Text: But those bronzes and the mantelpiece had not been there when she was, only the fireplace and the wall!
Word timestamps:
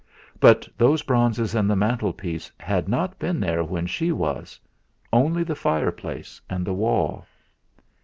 But 0.39 0.67
those 0.79 1.03
bronzes 1.03 1.53
and 1.53 1.69
the 1.69 1.75
mantelpiece 1.75 2.51
had 2.59 2.89
not 2.89 3.19
been 3.19 3.39
there 3.39 3.63
when 3.63 3.85
she 3.85 4.11
was, 4.11 4.59
only 5.13 5.43
the 5.43 5.53
fireplace 5.53 6.41
and 6.49 6.65
the 6.65 6.73
wall! 6.73 7.27